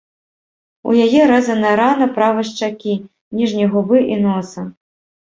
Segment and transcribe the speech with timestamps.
[0.91, 2.95] У яе рэзаная рана правай шчакі,
[3.41, 4.65] ніжняй губы і носа.